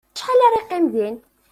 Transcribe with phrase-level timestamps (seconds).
[0.15, 1.15] Acḥal ara yeqqim din?